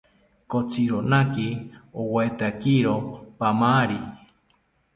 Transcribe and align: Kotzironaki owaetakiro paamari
Kotzironaki 0.51 1.47
owaetakiro 2.01 2.95
paamari 3.39 3.99